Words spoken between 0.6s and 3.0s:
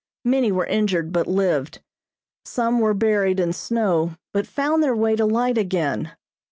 injured but lived. Some were